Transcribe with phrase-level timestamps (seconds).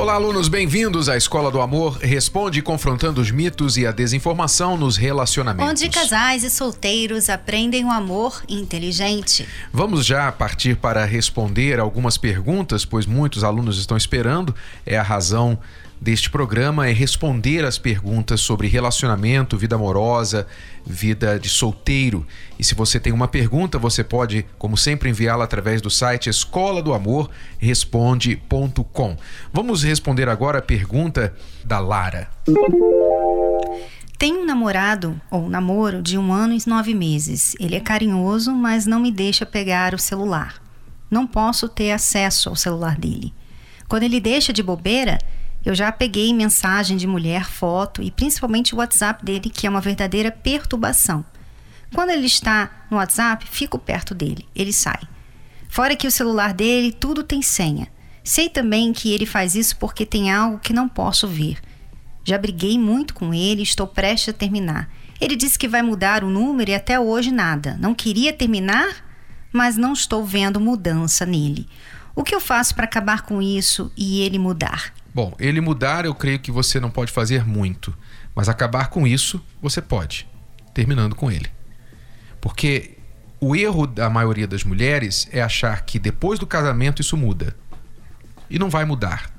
[0.00, 4.96] Olá, alunos, bem-vindos à Escola do Amor Responde confrontando os mitos e a desinformação nos
[4.96, 5.70] relacionamentos.
[5.70, 9.46] Onde casais e solteiros aprendem o amor inteligente.
[9.70, 14.54] Vamos já partir para responder algumas perguntas, pois muitos alunos estão esperando.
[14.86, 15.58] É a razão
[16.00, 20.46] deste programa é responder as perguntas sobre relacionamento, vida amorosa,
[20.84, 22.26] vida de solteiro.
[22.58, 26.82] E se você tem uma pergunta, você pode, como sempre, enviá-la através do site escola
[26.82, 29.16] do amor responde.com.
[29.52, 32.30] Vamos responder agora a pergunta da Lara.
[34.16, 37.54] Tenho um namorado ou namoro de um ano e nove meses.
[37.58, 40.62] Ele é carinhoso, mas não me deixa pegar o celular.
[41.10, 43.32] Não posso ter acesso ao celular dele.
[43.88, 45.18] Quando ele deixa de bobeira,
[45.64, 49.80] eu já peguei mensagem de mulher, foto e principalmente o WhatsApp dele, que é uma
[49.80, 51.24] verdadeira perturbação.
[51.94, 55.00] Quando ele está no WhatsApp, fico perto dele, ele sai.
[55.68, 57.88] Fora que o celular dele tudo tem senha.
[58.24, 61.58] Sei também que ele faz isso porque tem algo que não posso ver.
[62.24, 64.90] Já briguei muito com ele estou prestes a terminar.
[65.20, 67.76] Ele disse que vai mudar o número e até hoje nada.
[67.80, 69.04] Não queria terminar,
[69.52, 71.68] mas não estou vendo mudança nele.
[72.14, 74.92] O que eu faço para acabar com isso e ele mudar?
[75.14, 77.96] Bom, ele mudar, eu creio que você não pode fazer muito,
[78.34, 80.28] mas acabar com isso, você pode,
[80.72, 81.48] terminando com ele.
[82.40, 82.96] Porque
[83.40, 87.56] o erro da maioria das mulheres é achar que depois do casamento isso muda.
[88.48, 89.30] E não vai mudar.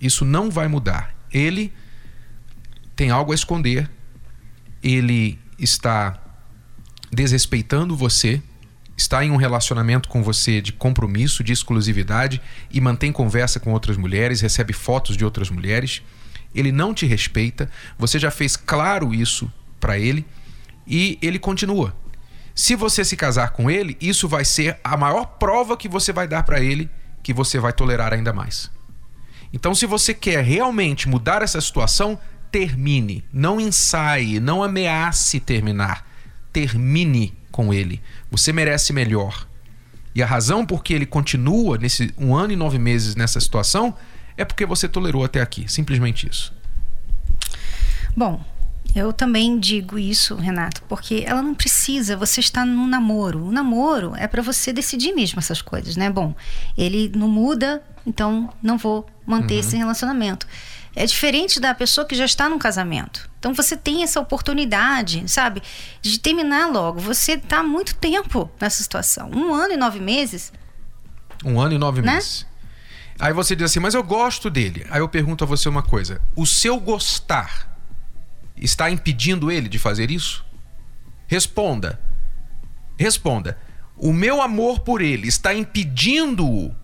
[0.00, 1.14] Isso não vai mudar.
[1.32, 1.72] Ele
[2.94, 3.90] tem algo a esconder,
[4.82, 6.18] ele está
[7.10, 8.42] desrespeitando você,
[8.96, 13.96] está em um relacionamento com você de compromisso, de exclusividade e mantém conversa com outras
[13.96, 16.02] mulheres, recebe fotos de outras mulheres,
[16.54, 20.24] ele não te respeita, você já fez claro isso para ele
[20.86, 21.94] e ele continua.
[22.54, 26.26] Se você se casar com ele, isso vai ser a maior prova que você vai
[26.26, 26.88] dar para ele
[27.22, 28.70] que você vai tolerar ainda mais.
[29.52, 32.18] Então, se você quer realmente mudar essa situação,
[32.50, 36.06] termine, não ensaie, não ameace terminar.
[36.52, 38.02] Termine com ele.
[38.30, 39.48] Você merece melhor.
[40.14, 43.94] E a razão por que ele continua nesse um ano e nove meses nessa situação
[44.36, 45.66] é porque você tolerou até aqui.
[45.66, 46.52] Simplesmente isso.
[48.14, 48.44] Bom,
[48.94, 53.46] eu também digo isso, Renato, porque ela não precisa, você está no namoro.
[53.46, 56.10] O namoro é para você decidir mesmo essas coisas, né?
[56.10, 56.34] Bom,
[56.76, 59.60] ele não muda, então não vou manter uhum.
[59.60, 60.46] esse relacionamento.
[60.98, 63.28] É diferente da pessoa que já está num casamento.
[63.38, 65.62] Então você tem essa oportunidade, sabe,
[66.00, 66.98] de terminar logo.
[67.00, 69.30] Você está há muito tempo nessa situação.
[69.30, 70.50] Um ano e nove meses.
[71.44, 72.14] Um ano e nove né?
[72.14, 72.46] meses.
[73.18, 74.86] Aí você diz assim, mas eu gosto dele.
[74.88, 77.78] Aí eu pergunto a você uma coisa: o seu gostar
[78.56, 80.46] está impedindo ele de fazer isso?
[81.26, 82.00] Responda.
[82.98, 83.58] Responda.
[83.98, 86.74] O meu amor por ele está impedindo-o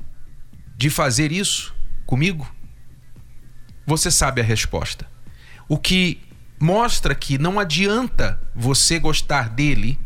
[0.77, 1.75] de fazer isso
[2.05, 2.47] comigo?
[3.87, 5.07] Você sabe a resposta.
[5.69, 6.21] O que
[6.59, 9.99] mostra que não adianta você gostar dele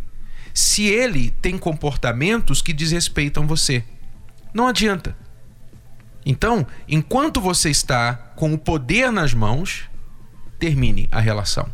[0.54, 3.84] se ele tem comportamentos que desrespeitam você.
[4.54, 5.14] Não adianta.
[6.24, 9.84] Então, enquanto você está com o poder nas mãos,
[10.58, 11.70] termine a relação.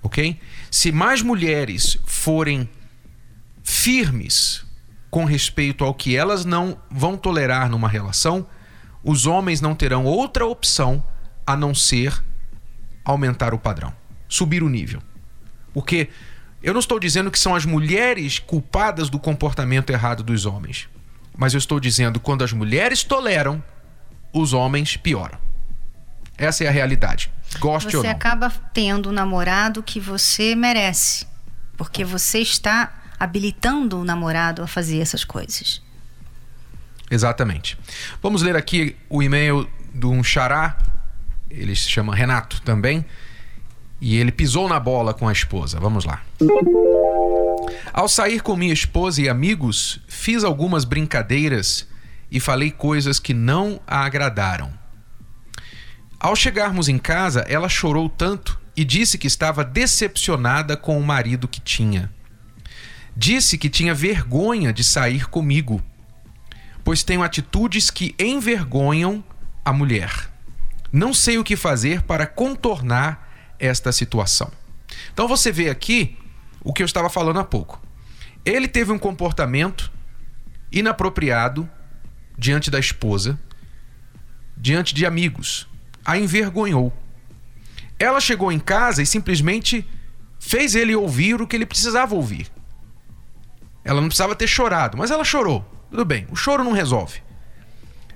[0.00, 0.38] Ok?
[0.70, 2.68] Se mais mulheres forem
[3.64, 4.64] firmes
[5.10, 8.46] com respeito ao que elas não vão tolerar numa relação,
[9.04, 11.04] os homens não terão outra opção
[11.46, 12.22] a não ser
[13.04, 13.92] aumentar o padrão,
[14.28, 15.02] subir o nível.
[15.72, 16.08] Porque
[16.62, 20.88] eu não estou dizendo que são as mulheres culpadas do comportamento errado dos homens,
[21.36, 23.62] mas eu estou dizendo que quando as mulheres toleram,
[24.32, 25.38] os homens pioram.
[26.38, 27.30] Essa é a realidade.
[27.58, 28.10] Goste você ou não.
[28.10, 31.26] Você acaba tendo o namorado que você merece,
[31.76, 35.82] porque você está habilitando o namorado a fazer essas coisas.
[37.12, 37.78] Exatamente.
[38.22, 40.78] Vamos ler aqui o e-mail de um xará,
[41.50, 43.04] ele se chama Renato também,
[44.00, 45.78] e ele pisou na bola com a esposa.
[45.78, 46.22] Vamos lá.
[47.92, 51.86] Ao sair com minha esposa e amigos, fiz algumas brincadeiras
[52.30, 54.72] e falei coisas que não a agradaram.
[56.18, 61.46] Ao chegarmos em casa, ela chorou tanto e disse que estava decepcionada com o marido
[61.46, 62.10] que tinha.
[63.14, 65.82] Disse que tinha vergonha de sair comigo
[66.84, 69.22] pois tenho atitudes que envergonham
[69.64, 70.30] a mulher.
[70.92, 74.50] Não sei o que fazer para contornar esta situação.
[75.12, 76.18] Então você vê aqui
[76.60, 77.80] o que eu estava falando há pouco.
[78.44, 79.90] Ele teve um comportamento
[80.70, 81.68] inapropriado
[82.36, 83.38] diante da esposa,
[84.56, 85.68] diante de amigos.
[86.04, 86.92] A envergonhou.
[87.98, 89.86] Ela chegou em casa e simplesmente
[90.40, 92.50] fez ele ouvir o que ele precisava ouvir.
[93.84, 95.64] Ela não precisava ter chorado, mas ela chorou.
[95.92, 97.20] Tudo bem, o choro não resolve.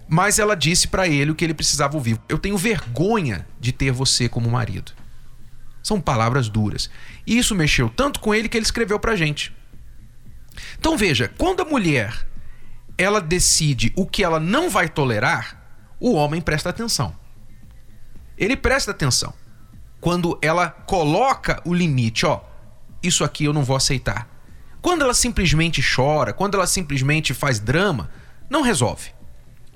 [0.09, 2.19] Mas ela disse para ele o que ele precisava ouvir.
[2.27, 4.93] Eu tenho vergonha de ter você como marido.
[5.83, 6.89] São palavras duras.
[7.27, 9.55] E isso mexeu tanto com ele que ele escreveu pra gente.
[10.79, 12.27] Então veja, quando a mulher
[12.97, 15.63] ela decide o que ela não vai tolerar,
[16.01, 17.15] o homem presta atenção.
[18.39, 19.35] Ele presta atenção.
[20.01, 22.41] Quando ela coloca o limite, ó,
[23.03, 24.35] isso aqui eu não vou aceitar.
[24.87, 28.09] Quando ela simplesmente chora, quando ela simplesmente faz drama,
[28.49, 29.11] não resolve.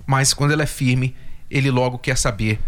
[0.07, 1.17] Mas quando ela é firme,
[1.51, 2.61] ele logo quer saber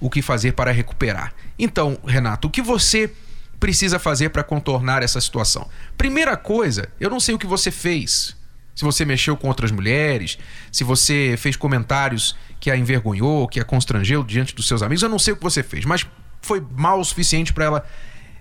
[0.00, 1.34] o que fazer para recuperar.
[1.58, 3.12] Então, Renato, o que você
[3.60, 5.68] precisa fazer para contornar essa situação?
[5.94, 8.34] Primeira coisa, eu não sei o que você fez.
[8.74, 10.38] Se você mexeu com outras mulheres,
[10.72, 15.10] se você fez comentários que a envergonhou, que a constrangeu diante dos seus amigos, eu
[15.10, 16.06] não sei o que você fez, mas
[16.40, 17.86] foi mal o suficiente para ela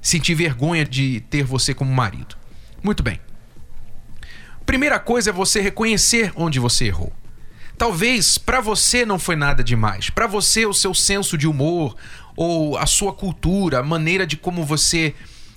[0.02, 2.38] sentir vergonha de ter você como marido.
[2.82, 3.20] Muito bem.
[4.66, 7.12] Primeira coisa é você reconhecer onde você errou.
[7.78, 10.10] Talvez para você não foi nada demais.
[10.10, 11.96] Para você, o seu senso de humor
[12.36, 15.14] ou a sua cultura, a maneira de como você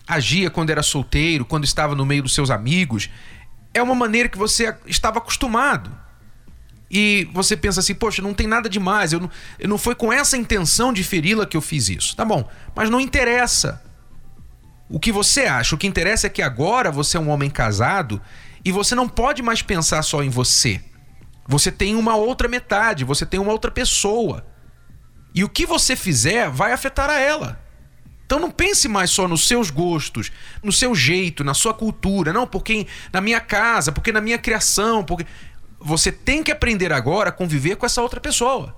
[0.06, 3.10] agia quando era solteiro, quando estava no meio dos seus amigos,
[3.74, 5.90] é uma maneira que você estava acostumado.
[6.90, 10.12] E você pensa assim, poxa, não tem nada demais, eu não, eu não foi com
[10.12, 12.16] essa intenção de feri-la que eu fiz isso.
[12.16, 13.82] Tá bom, mas não interessa.
[14.88, 18.22] O que você acha, o que interessa é que agora você é um homem casado
[18.66, 20.80] e você não pode mais pensar só em você.
[21.46, 24.44] Você tem uma outra metade, você tem uma outra pessoa.
[25.32, 27.64] E o que você fizer vai afetar a ela.
[28.24, 30.32] Então não pense mais só nos seus gostos,
[30.64, 35.04] no seu jeito, na sua cultura, não, porque na minha casa, porque na minha criação,
[35.04, 35.24] porque
[35.78, 38.74] você tem que aprender agora a conviver com essa outra pessoa.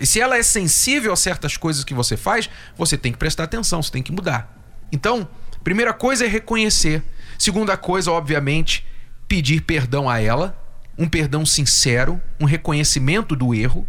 [0.00, 3.44] E se ela é sensível a certas coisas que você faz, você tem que prestar
[3.44, 4.52] atenção, você tem que mudar.
[4.90, 5.28] Então,
[5.62, 7.04] primeira coisa é reconhecer.
[7.38, 8.87] Segunda coisa, obviamente,
[9.28, 10.58] pedir perdão a ela
[10.98, 13.86] um perdão sincero, um reconhecimento do erro.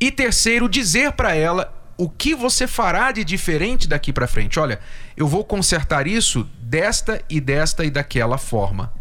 [0.00, 4.58] E terceiro, dizer para ela o que você fará de diferente daqui para frente.
[4.58, 4.80] Olha,
[5.16, 8.92] eu vou consertar isso desta e desta e daquela forma.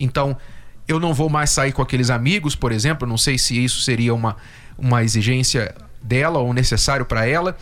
[0.00, 0.36] Então,
[0.88, 4.14] eu não vou mais sair com aqueles amigos, por exemplo, não sei se isso seria
[4.14, 4.36] uma,
[4.76, 7.56] uma exigência dela ou necessário para ela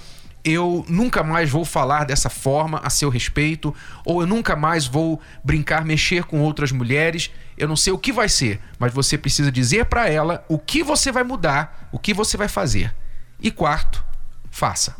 [0.44, 5.20] eu nunca mais vou falar dessa forma a seu respeito, ou eu nunca mais vou
[5.44, 7.30] brincar, mexer com outras mulheres.
[7.56, 10.82] Eu não sei o que vai ser, mas você precisa dizer para ela o que
[10.82, 12.94] você vai mudar, o que você vai fazer.
[13.40, 14.04] E quarto,
[14.50, 14.96] faça.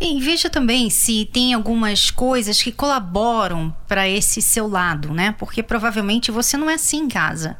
[0.00, 5.34] E veja também se tem algumas coisas que colaboram para esse seu lado, né?
[5.38, 7.56] Porque provavelmente você não é assim em casa.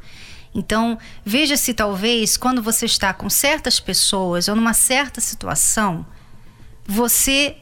[0.53, 6.05] Então, veja se talvez quando você está com certas pessoas ou numa certa situação,
[6.89, 7.55] você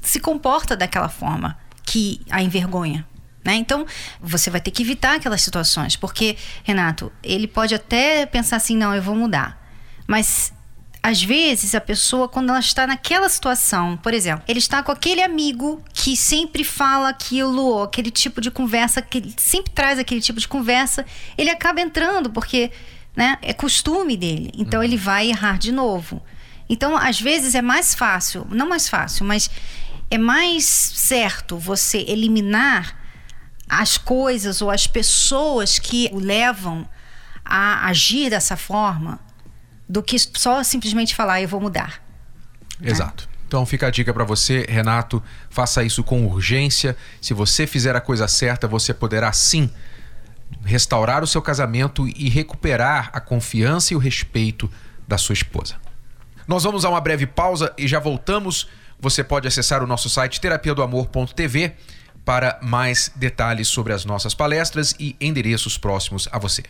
[0.00, 3.06] se comporta daquela forma que a envergonha.
[3.44, 3.56] Né?
[3.56, 3.86] Então,
[4.22, 8.94] você vai ter que evitar aquelas situações, porque, Renato, ele pode até pensar assim: não,
[8.94, 9.62] eu vou mudar.
[10.06, 10.52] Mas
[11.02, 15.22] às vezes a pessoa, quando ela está naquela situação, por exemplo, ele está com aquele
[15.22, 20.48] amigo que sempre fala aquilo, aquele tipo de conversa, que sempre traz aquele tipo de
[20.48, 21.04] conversa,
[21.36, 22.70] ele acaba entrando, porque
[23.14, 24.50] né, é costume dele.
[24.56, 24.84] Então uhum.
[24.84, 26.22] ele vai errar de novo.
[26.68, 29.50] Então, às vezes é mais fácil, não mais fácil, mas
[30.10, 32.96] é mais certo você eliminar
[33.68, 36.88] as coisas ou as pessoas que o levam
[37.44, 39.18] a agir dessa forma
[39.88, 42.02] do que só simplesmente falar eu vou mudar.
[42.80, 42.90] Né?
[42.90, 43.28] Exato.
[43.46, 46.96] Então fica a dica para você, Renato, faça isso com urgência.
[47.20, 49.70] Se você fizer a coisa certa, você poderá sim
[50.64, 54.70] restaurar o seu casamento e recuperar a confiança e o respeito
[55.06, 55.76] da sua esposa.
[56.46, 58.68] Nós vamos a uma breve pausa e já voltamos.
[59.00, 61.74] Você pode acessar o nosso site terapiadoamor.tv
[62.24, 66.62] para mais detalhes sobre as nossas palestras e endereços próximos a você.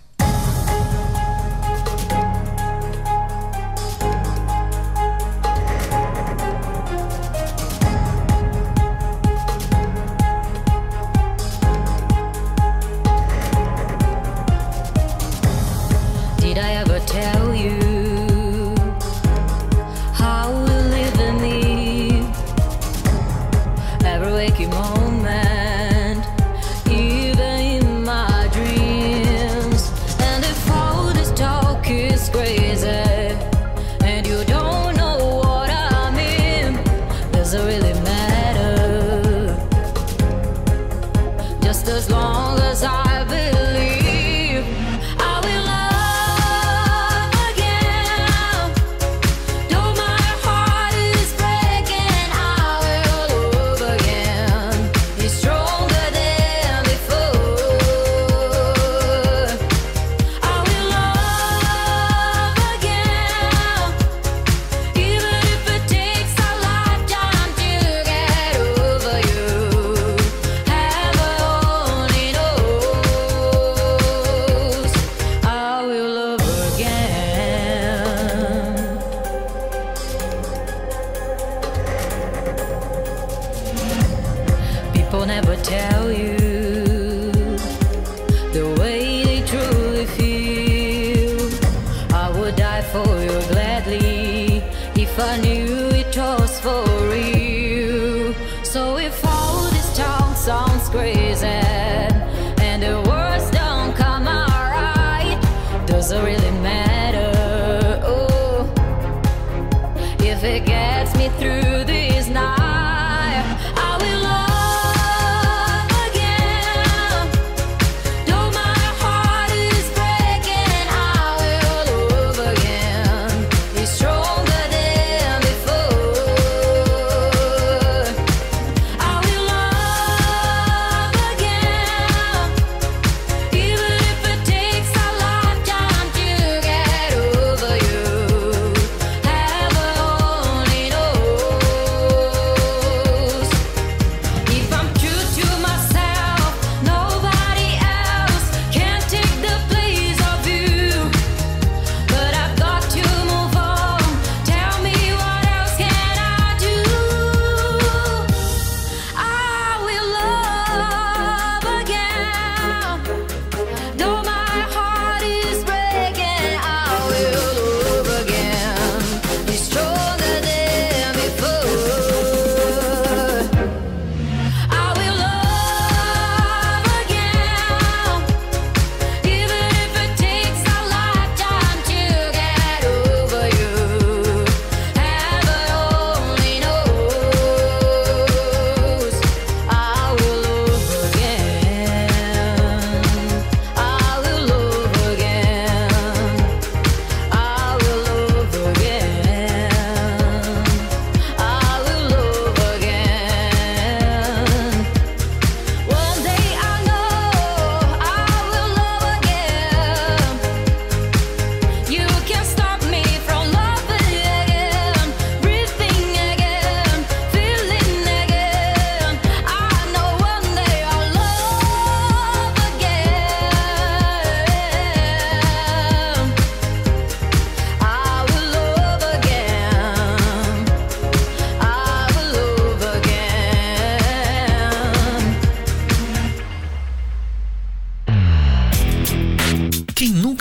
[85.27, 86.34] never tell you.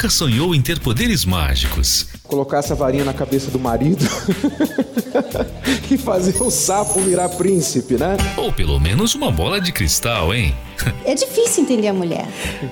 [0.04, 2.08] Nunca sonhou em ter poderes mágicos?
[2.24, 4.04] Colocar essa varinha na cabeça do marido
[5.90, 8.18] e fazer o sapo virar príncipe, né?
[8.36, 10.54] Ou pelo menos uma bola de cristal, hein?
[11.06, 12.28] É difícil entender a mulher.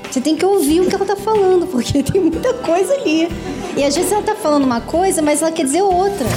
[0.10, 3.30] Você tem que ouvir o que ela tá falando, porque tem muita coisa ali.
[3.78, 6.28] E às vezes ela tá falando uma coisa, mas ela quer dizer outra.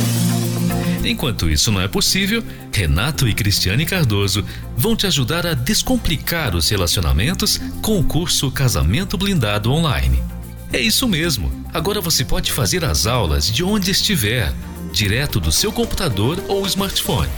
[1.04, 4.44] Enquanto isso não é possível, Renato e Cristiane Cardoso
[4.76, 10.33] vão te ajudar a descomplicar os relacionamentos com o curso Casamento Blindado Online.
[10.74, 11.52] É isso mesmo.
[11.72, 14.52] Agora você pode fazer as aulas de onde estiver,
[14.92, 17.30] direto do seu computador ou smartphone.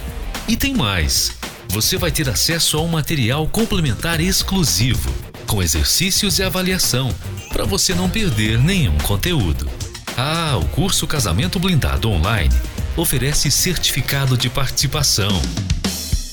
[0.49, 1.33] E tem mais.
[1.69, 5.13] Você vai ter acesso a um material complementar exclusivo,
[5.47, 7.15] com exercícios e avaliação,
[7.51, 9.69] para você não perder nenhum conteúdo.
[10.17, 12.55] Ah, o curso Casamento Blindado Online
[12.97, 15.43] oferece certificado de participação.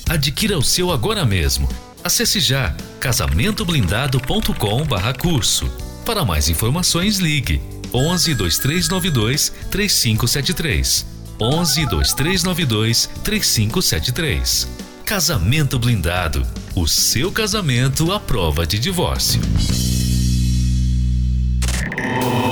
[0.07, 1.67] Adquira o seu agora mesmo.
[2.01, 5.92] Acesse já casamentoblindado.com/curso.
[6.05, 7.62] Para mais informações, ligue
[7.93, 11.05] 11 2392 3573.
[11.39, 14.67] 11 2392 3573.
[15.05, 16.45] Casamento Blindado.
[16.75, 19.39] O seu casamento à prova de divórcio.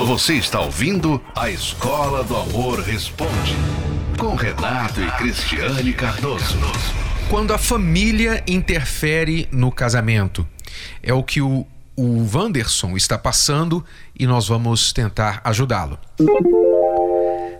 [0.06, 3.56] Você está ouvindo a Escola do Amor Responde
[4.18, 6.58] com Renato e Cristiane Cardoso.
[7.28, 10.46] Quando a família interfere no casamento,
[11.02, 13.84] é o que o, o Wanderson está passando
[14.18, 15.98] e nós vamos tentar ajudá-lo.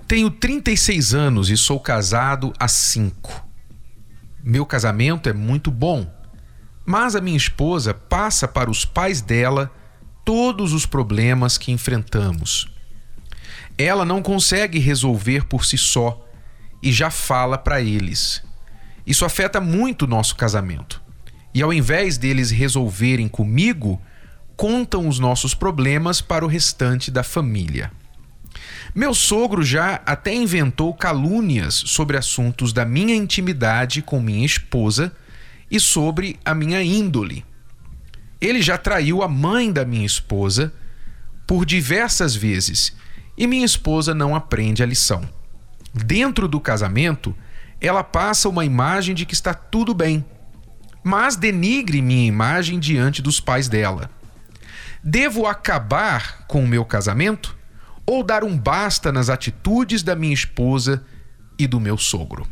[0.07, 3.47] Tenho 36 anos e sou casado há 5.
[4.43, 6.13] Meu casamento é muito bom,
[6.85, 9.71] mas a minha esposa passa para os pais dela
[10.25, 12.69] todos os problemas que enfrentamos.
[13.79, 16.27] Ela não consegue resolver por si só
[16.83, 18.43] e já fala para eles.
[19.07, 21.01] Isso afeta muito o nosso casamento.
[21.55, 24.01] E ao invés deles resolverem comigo,
[24.57, 27.91] contam os nossos problemas para o restante da família.
[28.95, 35.13] Meu sogro já até inventou calúnias sobre assuntos da minha intimidade com minha esposa
[35.71, 37.45] e sobre a minha índole.
[38.41, 40.73] Ele já traiu a mãe da minha esposa
[41.47, 42.95] por diversas vezes
[43.37, 45.27] e minha esposa não aprende a lição.
[45.95, 47.35] Dentro do casamento,
[47.81, 50.25] ela passa uma imagem de que está tudo bem,
[51.03, 54.11] mas denigre minha imagem diante dos pais dela.
[55.03, 57.57] Devo acabar com o meu casamento
[58.07, 61.05] ou dar um basta nas atitudes da minha esposa
[61.59, 62.47] e do meu sogro?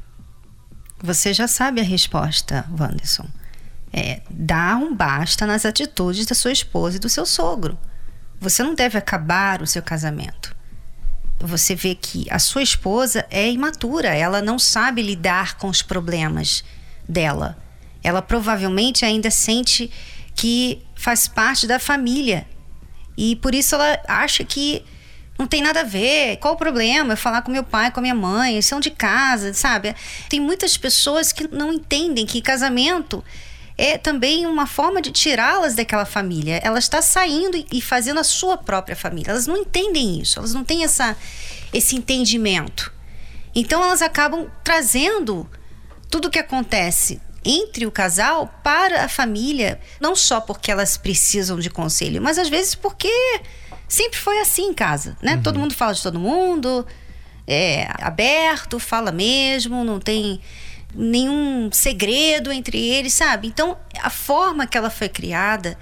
[1.02, 3.28] Você já sabe a resposta, Wanderson
[3.92, 7.78] é, dar um basta nas atitudes da sua esposa e do seu sogro.
[8.40, 10.54] Você não deve acabar o seu casamento.
[11.40, 16.62] Você vê que a sua esposa é imatura, ela não sabe lidar com os problemas
[17.08, 17.56] dela.
[18.02, 19.90] Ela provavelmente ainda sente
[20.34, 22.46] que faz parte da família.
[23.16, 24.84] E por isso ela acha que
[25.38, 26.36] não tem nada a ver.
[26.36, 27.14] Qual o problema?
[27.14, 29.94] Eu falar com meu pai, com a minha mãe, são de casa, sabe?
[30.28, 33.24] Tem muitas pessoas que não entendem que casamento
[33.78, 36.60] é também uma forma de tirá-las daquela família.
[36.62, 39.30] Ela está saindo e fazendo a sua própria família.
[39.30, 41.16] Elas não entendem isso, elas não têm essa,
[41.72, 42.92] esse entendimento.
[43.54, 45.48] Então elas acabam trazendo
[46.10, 51.58] tudo o que acontece entre o casal para a família, não só porque elas precisam
[51.58, 53.10] de conselho, mas às vezes porque
[53.88, 55.36] sempre foi assim em casa, né?
[55.36, 55.42] Uhum.
[55.42, 56.86] Todo mundo fala de todo mundo,
[57.46, 60.40] é aberto, fala mesmo, não tem
[60.94, 63.48] nenhum segredo entre eles, sabe?
[63.48, 65.78] Então, a forma que ela foi criada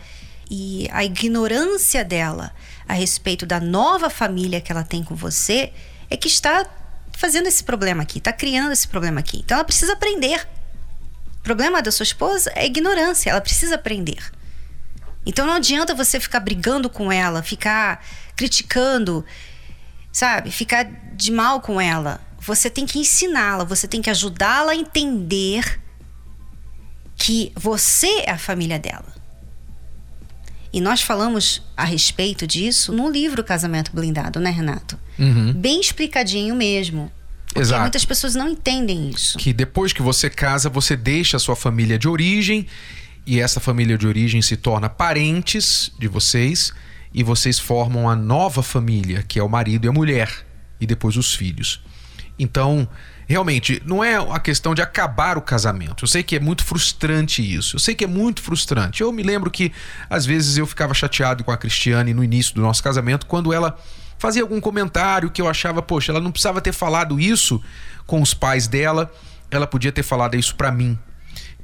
[0.50, 2.52] e a ignorância dela
[2.86, 5.72] a respeito da nova família que ela tem com você
[6.08, 6.66] é que está
[7.12, 9.40] fazendo esse problema aqui, está criando esse problema aqui.
[9.44, 10.46] Então, ela precisa aprender.
[11.48, 14.22] O problema da sua esposa é ignorância, ela precisa aprender.
[15.24, 18.04] Então, não adianta você ficar brigando com ela, ficar
[18.36, 19.24] criticando,
[20.12, 20.50] sabe?
[20.50, 20.84] Ficar
[21.14, 25.80] de mal com ela você tem que ensiná-la, você tem que ajudá-la a entender
[27.16, 29.14] que você é a família dela.
[30.72, 34.98] E nós falamos a respeito disso no livro Casamento Blindado, né, Renato?
[35.18, 35.52] Uhum.
[35.52, 37.10] Bem explicadinho mesmo.
[37.58, 37.82] Porque Exato.
[37.82, 39.36] muitas pessoas não entendem isso.
[39.36, 42.66] Que depois que você casa, você deixa a sua família de origem
[43.26, 46.72] e essa família de origem se torna parentes de vocês
[47.12, 50.30] e vocês formam a nova família, que é o marido e a mulher
[50.80, 51.82] e depois os filhos.
[52.38, 52.88] Então,
[53.26, 56.04] realmente, não é a questão de acabar o casamento.
[56.04, 57.74] Eu sei que é muito frustrante isso.
[57.74, 59.00] Eu sei que é muito frustrante.
[59.00, 59.72] Eu me lembro que
[60.08, 63.76] às vezes eu ficava chateado com a Cristiane no início do nosso casamento quando ela
[64.18, 67.62] fazia algum comentário que eu achava, poxa, ela não precisava ter falado isso
[68.06, 69.12] com os pais dela,
[69.50, 70.98] ela podia ter falado isso para mim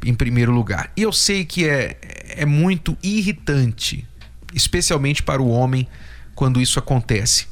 [0.04, 0.90] em primeiro lugar.
[0.96, 4.06] E eu sei que é, é muito irritante,
[4.52, 5.88] especialmente para o homem,
[6.34, 7.46] quando isso acontece.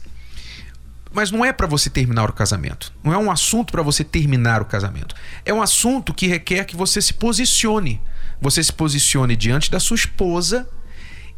[1.12, 2.92] Mas não é para você terminar o casamento.
[3.02, 5.14] Não é um assunto para você terminar o casamento.
[5.44, 8.00] É um assunto que requer que você se posicione.
[8.40, 10.68] Você se posicione diante da sua esposa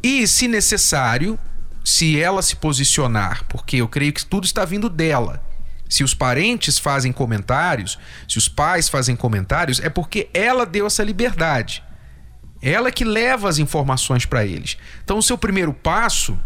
[0.01, 1.37] e, se necessário,
[1.85, 5.41] se ela se posicionar, porque eu creio que tudo está vindo dela.
[5.87, 11.03] Se os parentes fazem comentários, se os pais fazem comentários, é porque ela deu essa
[11.03, 11.81] liberdade.
[12.61, 14.77] Ela que leva as informações para eles.
[15.03, 16.37] Então, o seu primeiro passo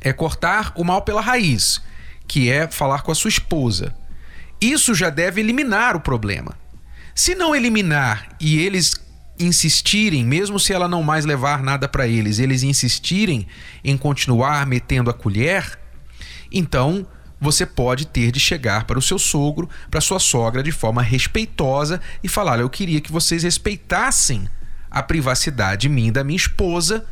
[0.00, 1.82] é cortar o mal pela raiz
[2.26, 3.94] que é falar com a sua esposa.
[4.60, 6.56] Isso já deve eliminar o problema.
[7.14, 8.94] Se não eliminar e eles
[9.38, 13.46] insistirem, mesmo se ela não mais levar nada para eles, eles insistirem
[13.84, 15.78] em continuar metendo a colher,
[16.50, 17.06] então
[17.40, 22.00] você pode ter de chegar para o seu sogro, para sua sogra de forma respeitosa
[22.22, 24.48] e falar: "Eu queria que vocês respeitassem
[24.90, 27.04] a privacidade minha e da minha esposa,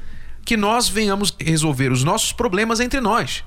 [0.44, 3.44] que nós venhamos resolver os nossos problemas entre nós."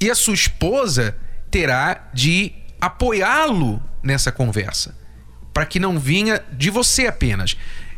[0.00, 1.16] E a sua esposa
[1.50, 4.96] terá de apoiá-lo nessa conversa,
[5.52, 7.56] para que não vinha de você apenas.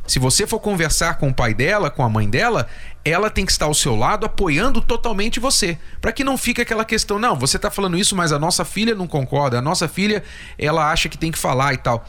[0.08, 2.66] Se você for conversar com o pai dela, com a mãe dela,
[3.04, 6.82] ela tem que estar ao seu lado apoiando totalmente você, para que não fique aquela
[6.82, 10.24] questão, não, você está falando isso, mas a nossa filha não concorda, a nossa filha,
[10.58, 12.06] ela acha que tem que falar e tal.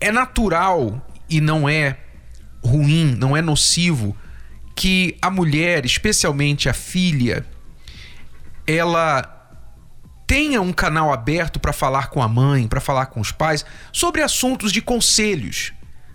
[0.00, 1.98] É natural e não é
[2.64, 4.16] ruim, não é nocivo
[4.74, 7.46] que a mulher, especialmente a filha,
[8.66, 9.38] ela
[10.26, 14.20] tenha um canal aberto para falar com a mãe, para falar com os pais sobre
[14.20, 15.72] assuntos de conselhos.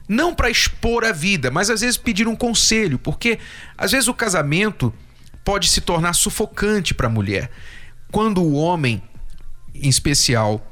[0.08, 3.40] Não para expor a vida, mas às vezes pedir um conselho, porque
[3.78, 4.94] às vezes o casamento
[5.44, 7.50] pode se tornar sufocante para a mulher.
[8.12, 9.02] Quando o homem,
[9.76, 10.66] em especial,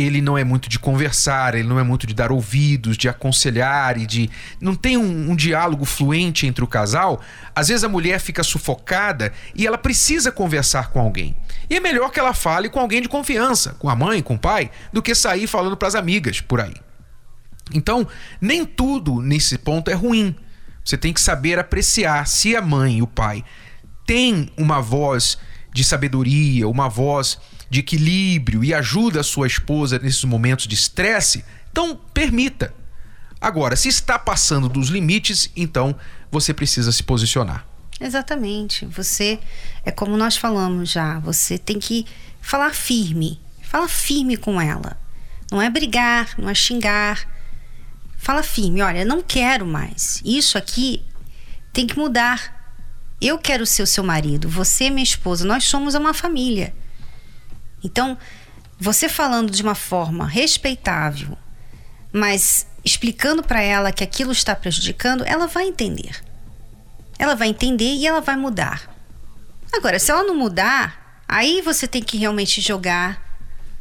[0.00, 3.98] ele não é muito de conversar, ele não é muito de dar ouvidos, de aconselhar
[3.98, 4.30] e de.
[4.60, 7.20] não tem um, um, diálogo fluente entre o casal,
[7.54, 11.34] às vezes a mulher fica sufocada e ela precisa conversar com alguém.
[11.68, 14.38] E é melhor que ela fale com alguém de confiança, com a mãe, com o
[14.38, 16.74] pai, do que sair falando para as amigas por aí.
[17.72, 18.06] Então,
[18.40, 20.34] nem tudo nesse ponto é ruim.
[20.84, 23.44] Você tem que saber apreciar se a mãe o pai
[24.06, 25.36] têm uma voz
[25.72, 27.38] de sabedoria, uma voz
[27.70, 32.74] de equilíbrio e ajuda a sua esposa nesses momentos de estresse, então permita.
[33.40, 35.94] Agora, se está passando dos limites, então
[36.30, 37.66] você precisa se posicionar.
[38.00, 38.86] Exatamente.
[38.86, 39.38] Você
[39.84, 42.06] é como nós falamos já, você tem que
[42.40, 43.40] falar firme.
[43.62, 44.98] Fala firme com ela.
[45.50, 47.37] Não é brigar, não é xingar.
[48.18, 50.20] Fala firme, olha, não quero mais.
[50.24, 51.04] Isso aqui
[51.72, 52.56] tem que mudar.
[53.20, 56.74] Eu quero ser o seu marido, você é minha esposa, nós somos uma família.
[57.82, 58.18] Então,
[58.78, 61.36] você falando de uma forma respeitável,
[62.12, 66.22] mas explicando para ela que aquilo está prejudicando, ela vai entender.
[67.18, 68.94] Ela vai entender e ela vai mudar.
[69.72, 73.27] Agora, se ela não mudar, aí você tem que realmente jogar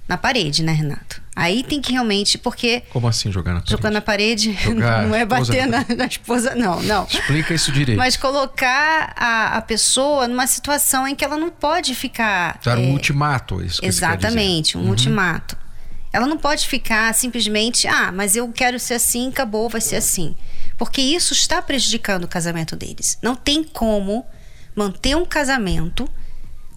[0.08, 1.22] na parede, né, Renato?
[1.36, 2.82] Aí tem que realmente, porque.
[2.89, 3.72] Como assim jogar na parede?
[3.72, 7.06] Jogar na parede jogar não é bater na, na, esposa, não, não.
[7.06, 7.98] Explica isso direito.
[7.98, 12.60] Mas colocar a, a pessoa numa situação em que ela não pode ficar.
[12.63, 14.89] Dar é, um ultimato, isso que Exatamente, um uhum.
[14.89, 15.58] ultimato.
[16.12, 20.36] Ela não pode ficar simplesmente, ah, mas eu quero ser assim, acabou, vai ser assim.
[20.78, 23.20] Porque isso está prejudicando o casamento deles.
[23.22, 24.26] Não tem como
[24.76, 26.10] manter um casamento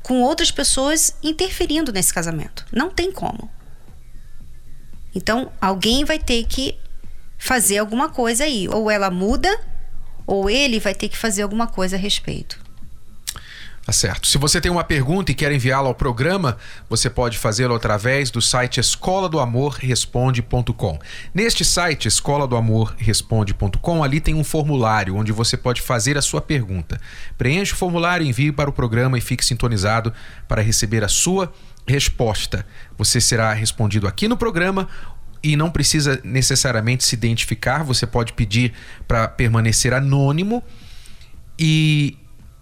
[0.03, 2.67] com outras pessoas interferindo nesse casamento.
[2.73, 3.51] Não tem como.
[5.15, 6.79] Então, alguém vai ter que
[7.37, 8.69] fazer alguma coisa aí.
[8.69, 9.61] Ou ela muda,
[10.27, 12.59] ou ele vai ter que fazer alguma coisa a respeito.
[13.91, 14.29] Tá certo.
[14.29, 16.57] Se você tem uma pergunta e quer enviá-la ao programa,
[16.89, 20.97] você pode fazê-lo através do site escola do amor responde.com.
[21.35, 26.23] Neste site escola do amor responde.com, ali tem um formulário onde você pode fazer a
[26.23, 27.01] sua pergunta.
[27.37, 30.13] Preencha o formulário, envie para o programa e fique sintonizado
[30.47, 31.53] para receber a sua
[31.85, 32.65] resposta.
[32.97, 34.89] Você será respondido aqui no programa
[35.43, 38.73] e não precisa necessariamente se identificar, você pode pedir
[39.09, 40.63] para permanecer anônimo
[41.59, 42.17] e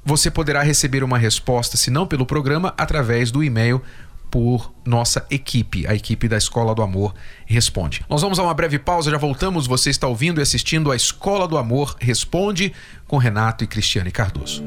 [0.08, 3.82] você poderá receber uma resposta, se não pelo programa, através do e-mail
[4.30, 7.14] por nossa equipe, a equipe da Escola do Amor
[7.46, 8.02] Responde.
[8.08, 9.66] Nós vamos a uma breve pausa, já voltamos.
[9.66, 12.72] Você está ouvindo e assistindo a Escola do Amor Responde
[13.06, 14.62] com Renato e Cristiane Cardoso.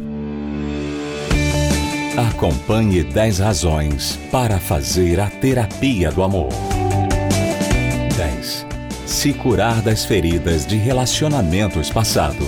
[2.30, 6.50] Acompanhe 10 razões para fazer a terapia do amor.
[8.16, 8.66] 10.
[9.08, 12.48] Se curar das feridas de relacionamentos passados.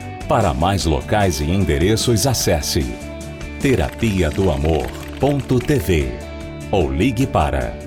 [0.27, 2.85] Para mais locais e endereços, acesse
[3.59, 6.11] terapia do amor.tv
[6.71, 7.77] ou ligue para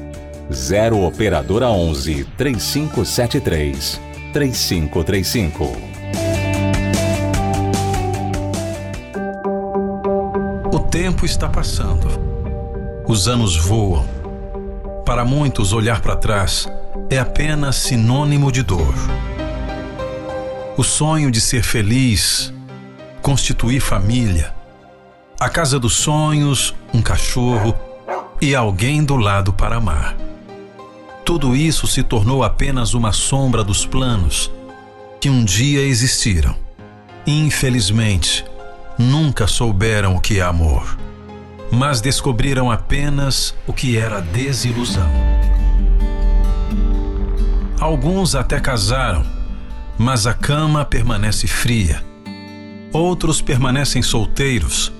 [0.52, 4.00] 0 operadora 11 3573
[4.32, 5.64] 3535.
[10.72, 12.08] O tempo está passando.
[13.08, 14.04] Os anos voam.
[15.04, 16.68] Para muitos, olhar para trás
[17.10, 18.94] é apenas sinônimo de dor.
[20.76, 22.52] O sonho de ser feliz,
[23.22, 24.52] constituir família,
[25.38, 27.76] a casa dos sonhos, um cachorro
[28.40, 30.16] e alguém do lado para amar.
[31.24, 34.50] Tudo isso se tornou apenas uma sombra dos planos
[35.20, 36.56] que um dia existiram.
[37.24, 38.44] Infelizmente,
[38.98, 40.98] nunca souberam o que é amor,
[41.70, 45.08] mas descobriram apenas o que era desilusão.
[47.78, 49.33] Alguns até casaram,
[49.98, 52.04] mas a cama permanece fria.
[52.92, 54.92] Outros permanecem solteiros,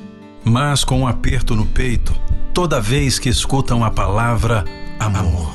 [0.44, 2.14] mas com um aperto no peito
[2.54, 4.64] toda vez que escutam a palavra
[5.00, 5.52] amor.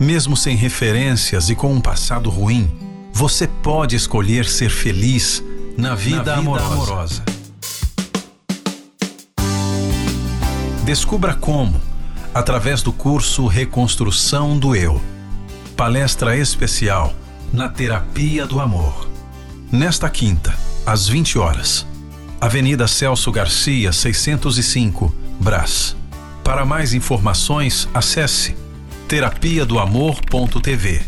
[0.00, 2.72] Mesmo sem referências e com um passado ruim,
[3.12, 5.44] você pode escolher ser feliz
[5.76, 6.72] na vida, na vida amorosa.
[6.72, 7.24] amorosa.
[10.84, 11.78] Descubra como,
[12.34, 15.00] através do curso Reconstrução do Eu.
[15.76, 17.14] Palestra especial
[17.52, 19.08] na Terapia do Amor.
[19.70, 20.54] Nesta quinta,
[20.86, 21.86] às 20 horas.
[22.40, 25.94] Avenida Celso Garcia, 605, Brás.
[26.42, 28.56] Para mais informações, acesse
[29.06, 31.02] terapia do amor.tv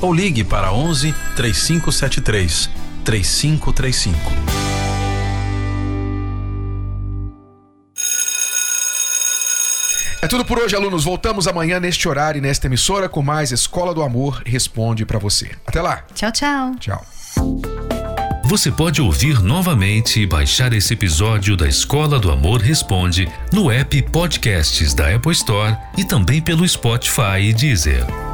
[0.00, 2.70] ou ligue para 11 3573
[3.04, 4.67] 3535.
[10.20, 11.04] É tudo por hoje, alunos.
[11.04, 15.50] Voltamos amanhã neste horário e nesta emissora com mais Escola do Amor Responde para você.
[15.66, 16.02] Até lá.
[16.14, 16.74] Tchau, tchau.
[16.80, 17.06] Tchau.
[18.44, 24.02] Você pode ouvir novamente e baixar esse episódio da Escola do Amor Responde no app
[24.10, 28.27] Podcasts da Apple Store e também pelo Spotify e Deezer.